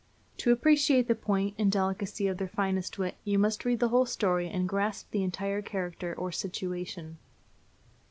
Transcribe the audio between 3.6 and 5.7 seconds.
read the whole story and grasp the entire